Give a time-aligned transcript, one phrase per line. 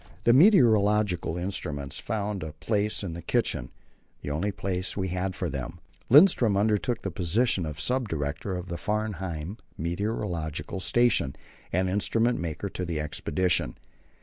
[0.23, 3.69] The meteorological instruments found a place in the kitchen
[4.23, 5.79] the only place we had for them.
[6.09, 11.35] Lindström undertook the position of sub director of the Framheim meteorological station
[11.71, 13.75] and instrument maker to the expedition.